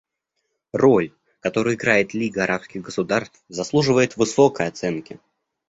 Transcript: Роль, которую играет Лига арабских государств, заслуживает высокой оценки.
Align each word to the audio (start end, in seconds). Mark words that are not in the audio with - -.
Роль, 0.73 1.11
которую 1.41 1.75
играет 1.75 2.15
Лига 2.15 2.45
арабских 2.45 2.81
государств, 2.81 3.43
заслуживает 3.49 4.17
высокой 4.17 4.67
оценки. 4.67 5.19